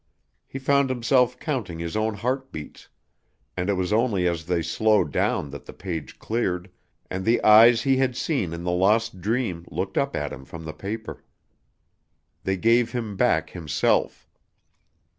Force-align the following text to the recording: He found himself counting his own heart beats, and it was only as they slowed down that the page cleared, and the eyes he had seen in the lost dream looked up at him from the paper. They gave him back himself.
He 0.47 0.57
found 0.57 0.89
himself 0.89 1.37
counting 1.37 1.77
his 1.77 1.95
own 1.95 2.15
heart 2.15 2.51
beats, 2.51 2.87
and 3.55 3.69
it 3.69 3.73
was 3.73 3.93
only 3.93 4.27
as 4.27 4.47
they 4.47 4.63
slowed 4.63 5.11
down 5.11 5.51
that 5.51 5.67
the 5.67 5.73
page 5.77 6.17
cleared, 6.17 6.71
and 7.11 7.23
the 7.23 7.39
eyes 7.43 7.83
he 7.83 7.97
had 7.97 8.17
seen 8.17 8.51
in 8.51 8.63
the 8.63 8.71
lost 8.71 9.21
dream 9.21 9.63
looked 9.69 9.99
up 9.99 10.15
at 10.15 10.33
him 10.33 10.43
from 10.43 10.65
the 10.65 10.73
paper. 10.73 11.23
They 12.45 12.57
gave 12.57 12.93
him 12.93 13.15
back 13.15 13.51
himself. 13.51 14.27